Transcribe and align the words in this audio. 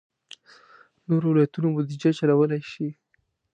نور 1.07 1.21
ولایتونه 1.27 1.67
بودجه 1.73 2.09
چلولای 2.17 2.61
شي. 2.71 2.87